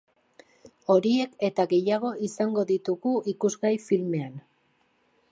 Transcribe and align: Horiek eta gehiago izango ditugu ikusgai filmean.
Horiek 0.93 1.35
eta 1.49 1.65
gehiago 1.73 2.13
izango 2.27 2.63
ditugu 2.71 3.13
ikusgai 3.33 3.73
filmean. 3.85 4.41